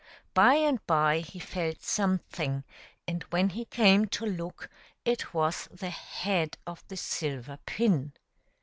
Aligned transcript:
By 0.33 0.55
and 0.55 0.83
by 0.87 1.19
he 1.19 1.37
felt 1.37 1.83
something, 1.83 2.63
and 3.07 3.21
when 3.29 3.49
he 3.49 3.65
came 3.65 4.05
to 4.07 4.25
look 4.25 4.67
it 5.05 5.31
was 5.31 5.67
the 5.71 5.91
head 5.91 6.57
of 6.65 6.83
the 6.87 6.97
silver 6.97 7.59
pin. 7.67 8.13